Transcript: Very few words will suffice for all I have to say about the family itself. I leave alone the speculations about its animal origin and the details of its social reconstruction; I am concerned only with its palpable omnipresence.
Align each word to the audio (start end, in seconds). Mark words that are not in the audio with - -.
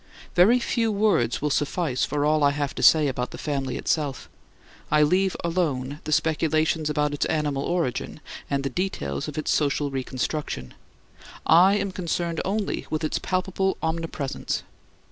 Very 0.33 0.57
few 0.57 0.91
words 0.91 1.43
will 1.43 1.51
suffice 1.51 2.05
for 2.05 2.25
all 2.25 2.43
I 2.43 2.49
have 2.49 2.73
to 2.73 2.81
say 2.81 3.07
about 3.07 3.29
the 3.29 3.37
family 3.37 3.77
itself. 3.77 4.27
I 4.89 5.03
leave 5.03 5.37
alone 5.43 6.01
the 6.05 6.11
speculations 6.11 6.89
about 6.89 7.13
its 7.13 7.27
animal 7.27 7.61
origin 7.61 8.19
and 8.49 8.63
the 8.63 8.71
details 8.71 9.27
of 9.27 9.37
its 9.37 9.51
social 9.51 9.91
reconstruction; 9.91 10.73
I 11.45 11.75
am 11.75 11.91
concerned 11.91 12.41
only 12.43 12.87
with 12.89 13.03
its 13.03 13.19
palpable 13.19 13.77
omnipresence. 13.83 14.63